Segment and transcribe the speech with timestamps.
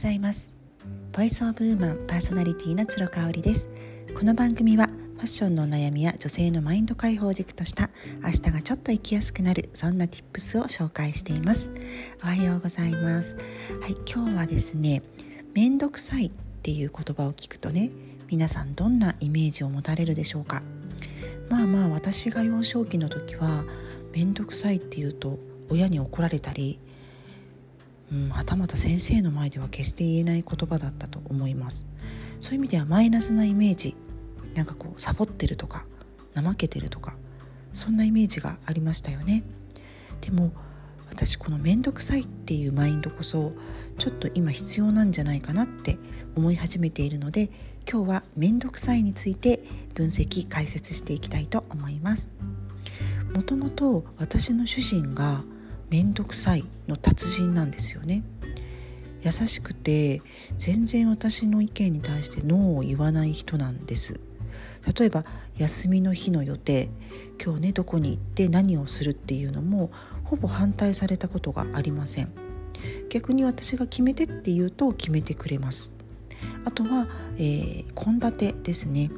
[0.00, 0.54] ざいます。
[1.12, 3.68] ボイスオブウーマンパーソナリティの鶴香織です。
[4.16, 7.90] この番組はファッションのお悩みや女性のマインド解放軸とした
[8.24, 11.68] 明日がちょっと生きやすくなるそんな tips を紹介しています。
[12.22, 13.36] おはようございます。
[13.82, 15.02] はい今日はですね
[15.52, 16.30] めんどくさいっ
[16.62, 17.90] ていう言葉を聞くとね
[18.30, 20.62] 皆さんどんなイメージを持たれるでしょうか。
[21.50, 23.66] まあまあ私が幼少期の時は
[24.14, 25.38] めんどくさいっていうと
[25.68, 26.78] 親に怒られたり
[28.12, 31.86] うん、はたまた先生の前では決して言えない言葉だったと思います。
[32.40, 33.94] そういう意味ではマイナスなイメージ
[34.54, 35.84] なんかこうサボってるとか
[36.34, 37.14] 怠けてるとか
[37.72, 39.44] そんなイメージがありましたよね。
[40.20, 40.52] でも
[41.08, 43.52] 私この面倒くさいっていうマインドこそ
[43.98, 45.98] ちょっと今必要なんじゃないかなって
[46.36, 47.50] 思い始めているので
[47.90, 52.30] 今日は面倒くさいについて分析解説していきたいと思います。
[53.34, 55.44] もともと私の主人が
[55.90, 58.22] 面倒くさいの達人なんですよね。
[59.22, 60.22] 優しくて
[60.56, 64.20] 全然私の意見に対してノーを言わない人なんです。
[64.96, 65.24] 例えば
[65.58, 66.88] 休みの日の予定
[67.44, 69.90] 今日ねどこに行って何をするっていうのも
[70.24, 72.32] ほぼ反対されたことがありません。
[73.10, 75.94] 逆に私が決めてって言うと決めてくれます。
[76.64, 79.10] あとは献立、えー、ですね。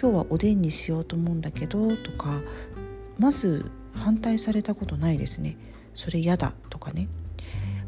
[0.00, 2.40] 今日はおでんにしようと思うんだけどとか
[3.18, 5.56] まず反対されたことないですね。
[5.94, 7.08] それ嫌だとかね。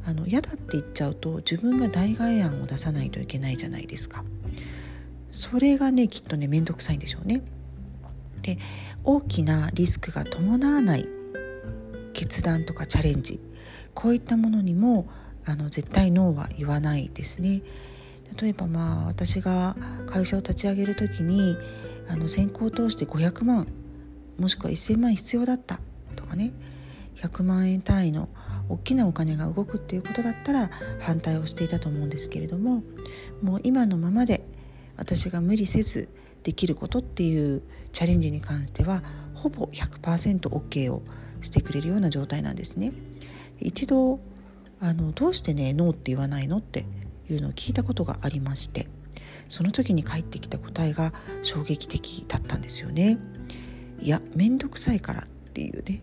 [0.05, 4.25] あの嫌だって言っちゃうと自分が代替案を出さないといけないじゃないですか。
[5.33, 7.43] それがねきっとね面倒くさいんでしょうね。
[8.43, 8.59] で
[9.03, 11.07] 大きなリスクが伴わない
[12.13, 13.41] 決断とかチャレンジ。
[13.95, 15.09] こういったものにも
[15.45, 17.63] あの絶対ノーは言わないですね。
[18.41, 21.57] 例えばまあ私が会社を立ち上げる時に
[22.09, 23.67] あの先行を通して500万
[24.39, 25.81] もしくは1000万必要だった
[26.15, 26.53] とかね。
[27.17, 28.29] 100万円単位の
[28.69, 32.83] 大きなお金が動くっていうことだったら反対をしていたと思うんですけれども
[33.43, 34.45] もう今のままで
[34.97, 36.09] 私が無理せず
[36.43, 37.63] できることっていう
[37.93, 39.03] チャレンジに関しては
[39.35, 41.03] ほぼ 100%OK を
[41.41, 42.93] してくれるような状態なんですね。
[43.61, 44.21] 一度
[44.81, 46.85] あのどうしてねノーって言わないのって
[47.31, 48.87] いうのを聞いたことがありまして
[49.49, 51.13] その時に返ってきた答えが
[51.43, 53.19] 衝撃的だったんですよね。
[54.01, 56.03] いや面倒くさいからっていうね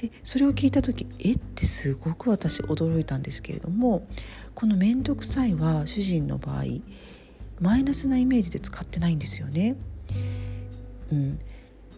[0.00, 1.32] でそれを聞いた時え？
[1.32, 4.06] ってすごく私驚いたんですけれども
[4.54, 6.64] この「面倒くさい」は主人の場合
[7.60, 9.76] マイナスなイメージで使ってないんですよね。
[11.12, 11.38] うん、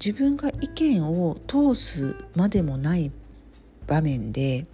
[0.05, 3.13] 自分が意見を通すまでもない
[3.87, 4.67] 場面で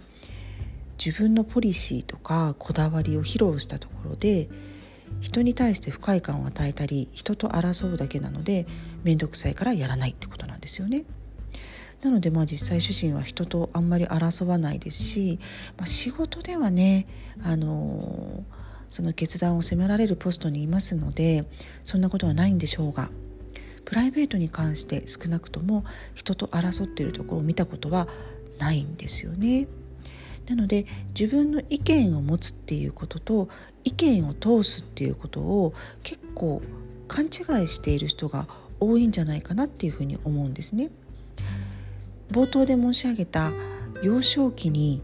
[0.97, 4.49] 自分のポリシーとかこだわりを披露したところで
[5.21, 8.65] 人に対して不快感を与えたり人と争うだけなので
[9.03, 11.03] 面倒くさいからやらないってことなんですよね。
[12.01, 15.39] なのでまあ実際主人は人とあんまり争わないですし、
[15.77, 17.07] まあ、仕事ではね
[17.43, 18.43] あの
[18.89, 21.45] その決断を責められるポストにいますので
[21.83, 23.09] そんなことはないんでしょうが
[23.85, 25.83] プライベートに関して少なくとも
[26.13, 28.07] 人と争っているところを見たことは
[28.59, 29.67] ないんですよね。
[30.47, 30.85] なので
[31.19, 33.49] 自分の意見を持つっていうことと
[33.83, 35.73] 意見を通すっていうことを
[36.03, 36.61] 結構
[37.07, 38.47] 勘違いしている人が
[38.79, 40.89] 多いんじゃないかなっていうふうに思うんですね。
[42.31, 43.51] 冒頭で申し上げた
[44.03, 45.01] 幼少期に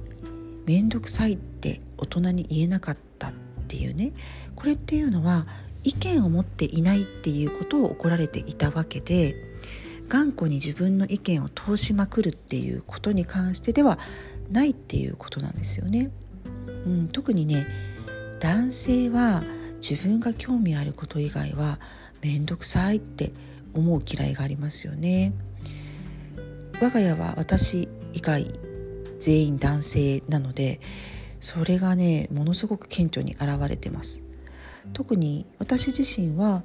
[0.66, 3.34] 面倒くさいって大人に言えなかったっ
[3.68, 4.14] ていうね
[4.56, 5.46] これっていうのは
[5.84, 9.36] 意見を持っていないっていうことを怒られていたわけで
[10.08, 14.00] 頑固に自分の意見を通しまくるっていうことに関してでは
[14.52, 16.12] ないっていうことなんですよね。
[16.86, 17.66] うん、特にね
[18.40, 19.44] 男性は
[19.82, 21.80] 自分が興味あること以外は
[22.22, 23.32] 面倒くさいって
[23.74, 25.34] 思う嫌いがありますよね。
[26.82, 28.52] 我が家は私以外
[29.20, 30.82] 全員男性なので
[31.40, 34.24] それがねものすごく顕著に現れてます
[34.94, 36.64] 特に私自身は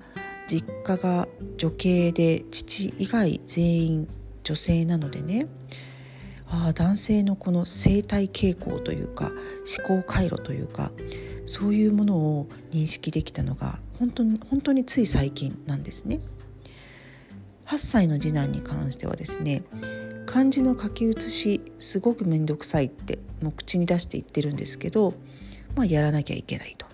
[0.48, 4.08] 実家が女系で父以外全員
[4.42, 5.46] 女性なのでね
[6.48, 9.30] ああ男性のこの生態傾向というか
[9.88, 10.90] 思考回路というか
[11.46, 16.20] そういうものを認識できたのが本当に本当につい最近なんですね。
[17.70, 19.62] 8歳の次男に関してはですね
[20.30, 25.12] 漢字の書き写しすごく面倒くさいってもう口に出して言ってるんですけど、
[25.74, 26.86] まあ、やらなきゃいけないと。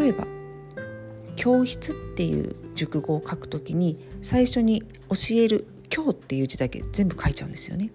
[0.00, 0.28] 例えば
[1.34, 7.90] 教室っていう熟語を書くときに最初に教える「教」っていう字だけ全部書いちゃうんですよね。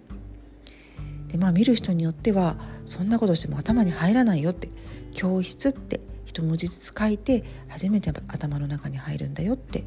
[1.28, 4.68] でまあ見る人によってはそんなことしても頭に入らないよって
[5.14, 9.84] 教室って一文字ずつ書いて初めて頭の中に入るんだよって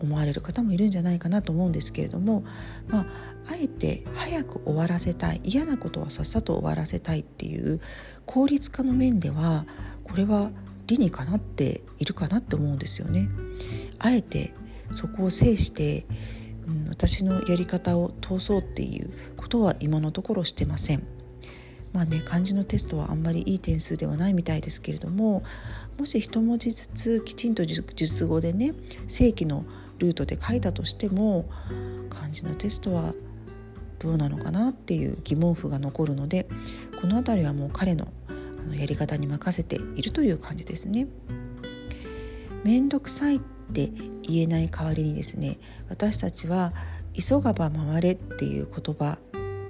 [0.00, 2.44] 思われる方もいるんじゃないかなと思うんですけれども、
[2.88, 3.06] まあ、
[3.50, 7.80] あえて早く終わらせたい嫌なことはさっさと終わらせたいっていう
[8.26, 9.66] 効率化の面では
[10.04, 10.50] これは
[10.86, 13.28] 理にかなっているかなって思うんですよね。
[13.98, 14.54] あえて
[14.90, 16.06] そこを制して、
[16.66, 21.18] うん、私のやり方を通そうっていうことは今のところしてません。
[21.92, 25.42] まあね漢字のテストはあんまりいい点数ではないみたいですけれども
[25.98, 28.74] もし一文字ずつきちんと術語でね
[29.06, 29.64] 正規の
[29.98, 31.48] ルートで書いたとしても
[32.10, 33.14] 漢字のテストは
[33.98, 36.48] どうなのかなっていう疑問符が残るので
[37.00, 41.08] この辺りはもう彼のあのやり方に任せているという感じですね。
[42.64, 43.40] めんどくさいっ
[43.72, 43.90] て
[44.22, 45.58] 言えない代わりにですね
[45.88, 46.72] 私たちは
[47.14, 49.18] 「急がば回れ」っていう言葉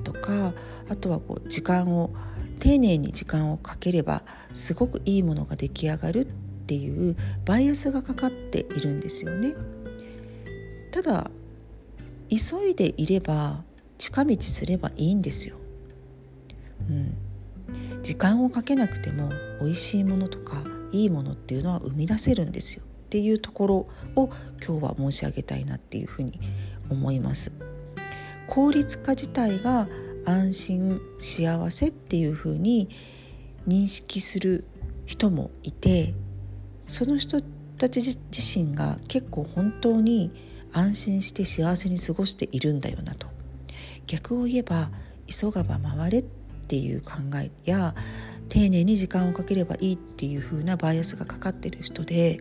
[0.04, 0.54] とか
[0.88, 2.10] あとはこう時間を
[2.58, 4.22] 丁寧に時間をかければ
[4.52, 6.32] すごくいいものが出来上がるっ
[6.66, 9.54] ていうバイアスがかかっているんですよね。
[10.90, 11.30] ただ
[12.28, 13.62] 急いでいれば
[13.96, 15.56] 近道すればいいんですよ。
[16.88, 19.30] うん、時間をかけなくても
[19.60, 20.62] 美味しいものとか
[20.92, 23.74] いいものっていうのは生み出せるんですよっていうところ
[24.16, 24.30] を
[24.64, 26.38] 今日は申し上げたいなっていうふうに
[26.90, 27.52] 思います。
[28.46, 29.88] 効率化自体が
[30.24, 32.88] 安心幸せっていうふうに
[33.66, 34.64] 認識する
[35.06, 36.14] 人もいて
[36.86, 37.40] その人
[37.78, 38.18] たち自
[38.58, 40.30] 身が結構本当に
[40.72, 43.26] 安心して幸せに過ごしているんだよなと
[44.06, 44.90] 逆を言えば
[45.26, 47.94] 急がば回れっていう考えや
[48.48, 52.40] 丁寧に時間をかければいいっていう風なバイアスがかかってる人で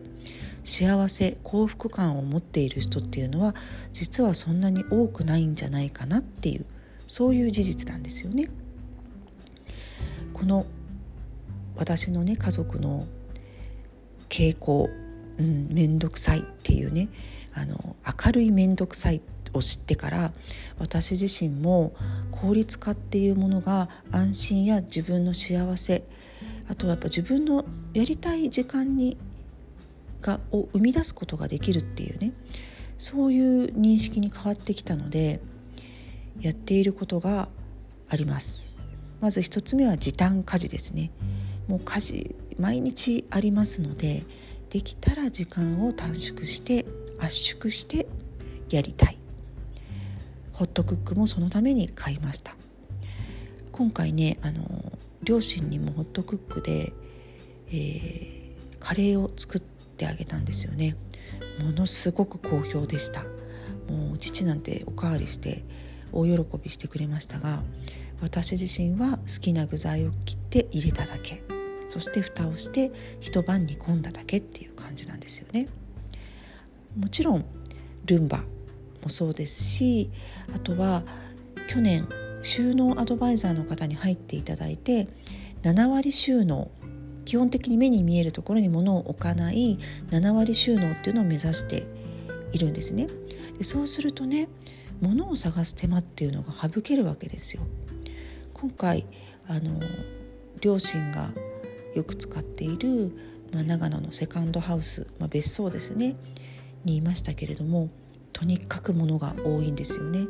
[0.64, 3.54] 幸せ幸福感を持っている人っていうのは
[3.92, 6.66] 実はそんなに多くないんじゃないかなっていう
[7.06, 8.50] そういう事実なんですよね。
[10.34, 10.66] この
[11.76, 13.06] 私のね家族の
[14.28, 14.90] 傾向、
[15.38, 17.08] うん、めんくさいっていうね
[17.58, 19.20] あの明るいめんどくさい
[19.52, 20.32] を知ってから
[20.78, 21.94] 私自身も
[22.30, 26.04] 効率化っていうものが安心や自分の幸せ
[26.68, 27.64] あとはやっぱ自分の
[27.94, 29.16] やりたい時間に
[30.20, 32.32] がを生み出すことができるっていうね
[32.98, 35.40] そういう認識に変わってきたので
[36.40, 37.48] やっていることが
[38.08, 38.96] あります。
[39.20, 41.10] まず一つ目は時短家事ですね。
[41.66, 44.24] もう家事毎日ありますので
[44.70, 46.86] できたら時間を短縮して
[47.18, 48.06] 圧縮して
[48.70, 49.18] やりたい。
[50.52, 52.56] ホットクックもそのために買いました。
[53.72, 54.92] 今回ねあの
[55.22, 56.92] 両親にもホットクックで、
[57.70, 60.96] えー、カレーを作ってあげたんですよね。
[61.62, 63.24] ものすごく好評でした。
[63.88, 65.64] もう父なんておかわりして
[66.12, 67.62] 大喜びしてくれましたが
[68.20, 71.42] 私自身は好きな具材を切って入れただけ。
[71.88, 75.68] そして蓋をして一晩煮込んだだけっていう感じなんですよね。
[76.96, 77.44] もちろん
[78.06, 78.38] ルンバ
[79.02, 80.10] もそうですし
[80.54, 81.02] あとは
[81.68, 82.08] 去年
[82.42, 85.08] 収納アドバイザーの方に入っていただいて
[85.62, 86.70] 7割収納
[87.24, 89.78] 基本的に目に見えるところに物を置かない
[90.10, 91.86] 7割収納っていうのを目指して
[92.52, 93.06] いるんですね。
[93.58, 94.48] でそうするとね
[95.02, 97.62] 物を探す手間っていうのが省けるわけですよ。
[98.54, 99.04] 今回
[99.46, 99.78] あの
[100.62, 101.30] 両親が
[101.94, 103.12] よく使っている、
[103.52, 106.16] まあ、長野のセカンドハウス、まあ、別荘ですね
[106.84, 107.90] にいましたけれども
[108.32, 110.26] とにかくものが多いんですよね。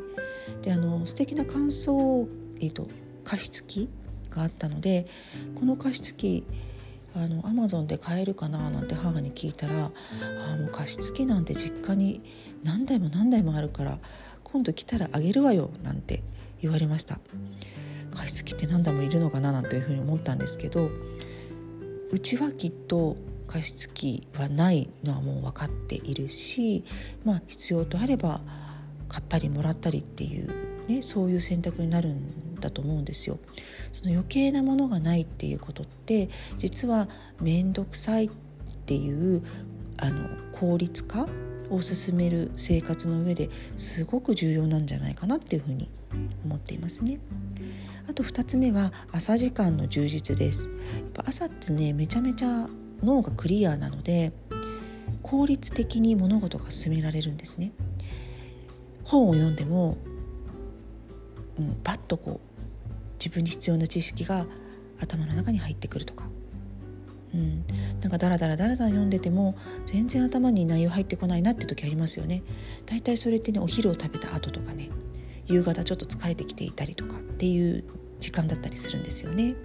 [0.63, 2.27] であの素敵な乾燥、
[2.59, 2.87] えーと、
[3.23, 3.87] 加湿器
[4.31, 5.07] があったので
[5.55, 6.43] この加湿器
[7.15, 9.91] あのアマゾンで買えるかななんて母に聞いたら
[10.51, 12.21] 「あもう加湿器なんて実家に
[12.63, 13.99] 何台も何台もあるから
[14.43, 16.23] 今度来たらあげるわよ」なんて
[16.61, 17.19] 言われました
[18.11, 20.89] 加湿器って何台もいるのかななんていうふうに思ったんですけど
[22.11, 23.17] うちはきっと
[23.49, 26.83] 加湿器はないのはもう分かっているし、
[27.25, 28.41] まあ、必要とあれば
[29.07, 33.39] 買ったりもらったりっていう、ね、そういう選択になるんだと思うんですよ。
[33.91, 36.29] その余計なものがないっていうことって
[36.59, 37.09] 実は
[37.41, 38.29] 面倒くさいっ
[38.85, 39.41] ていう
[39.97, 41.27] あの効率化
[41.71, 45.89] を進める生活の上ですごく重要なんじゃないかなっていうふうに
[46.45, 47.19] 思っていますね。
[48.07, 50.65] あと2つ目は朝時間の充実です。
[50.65, 50.71] やっ
[51.13, 52.69] ぱ朝ってねめちゃめちゃ
[53.03, 54.31] 脳がクリアなので
[55.23, 57.71] 効率的に物事が進められるんですね。
[59.03, 59.97] 本を読んでも、
[61.57, 62.59] うん、パッとこう
[63.13, 64.45] 自分に必要な知識が
[65.01, 66.25] 頭の中に入ってくるとか、
[67.33, 67.65] うん、
[68.01, 72.43] なんかダラダラダラダラ読んでても全然頭に内容入ってこないなって時ありますよね。
[72.85, 74.89] だいたいそれってねお昼を食べた後とかね
[75.47, 77.83] 夕方ちょっと疲れてきていたりとかっていう
[78.19, 79.55] 時間だったりするんですよね。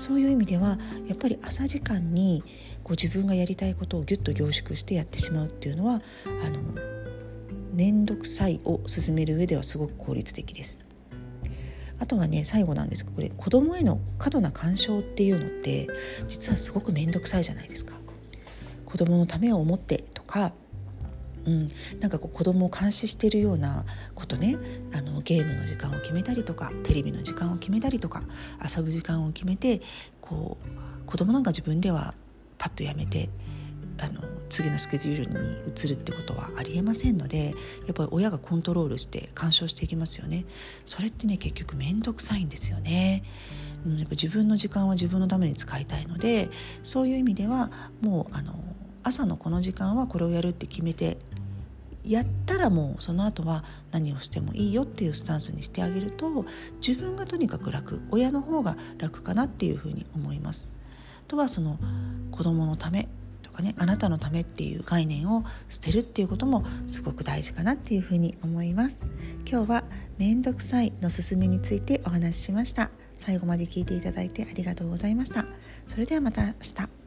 [0.00, 2.42] そういう意味ではやっぱり朝時間に
[2.82, 6.00] こう自分がやりたいことをギュッと凝縮してやってしまうっていうのは
[6.44, 6.58] あの
[7.74, 10.84] 面倒くさいを進める上ではすごく効率的です。
[11.98, 15.86] あとはね最後なんですがこれ子供への過度な干渉っていうのって
[16.28, 17.94] 実はすごく面倒くさいじゃないですか。
[18.86, 20.52] 子供のためを思ってとか
[21.50, 24.56] うん、なんかこう子供を監視しているようなことね。
[24.92, 28.22] あのゲームの時間を決めたりとかテレビの時間を決めたりとか
[28.62, 29.80] 遊ぶ時間を決めて
[30.20, 32.14] こう子供なんか自分では
[32.56, 33.30] パッとやめて
[33.98, 37.52] あの次のスケジュールに移るってことはありえませんのでや
[37.90, 40.44] っぱり親がコントロールして干渉していきますよね。
[40.86, 43.24] それってね結局面倒くさいんですよね、
[43.84, 46.48] うん、やっぱ自分の時間は自分のために使いたいので
[46.82, 48.54] そういう意味ではもうあの
[49.02, 51.18] 朝のこの時間はこれをやるって決めて
[52.04, 56.46] やったらもうその後は何をしてもいいよっていうスタンスにしてあげると
[56.86, 60.72] 自分がとにかく楽親の方が楽かなっていうふうに思います。
[61.28, 61.78] とはその
[62.30, 63.08] 子供のため
[63.42, 69.02] とかねあなたのためっていう概念を捨てるっていうこともすごく大事かなっていうふうに思います。
[69.48, 69.84] 今日は
[70.18, 72.90] めんどくさいのすすめについてお話ししました。
[73.18, 75.44] 最後まで聞いていただいてありがとうございました。
[75.86, 76.99] それではまた明日。